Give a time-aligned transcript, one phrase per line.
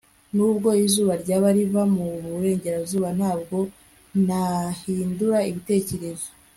[0.35, 3.57] nubwo izuba ryaba riva mu burengerazuba, ntabwo
[4.25, 6.27] nahindura ibitekerezo